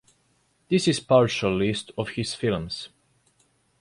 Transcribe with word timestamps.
This 0.69 0.87
is 0.87 0.99
partial 0.99 1.55
list 1.55 1.91
of 1.95 2.09
his 2.09 2.33
films. 2.33 2.89